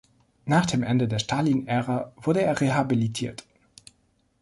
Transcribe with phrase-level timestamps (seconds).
[0.45, 3.45] Nach dem Ende der Stalinära wurde er rehabilitiert.